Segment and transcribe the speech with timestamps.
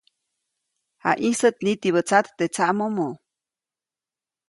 [1.03, 3.07] Jayĩsäʼt nitibä tsat teʼ tsaʼmomo.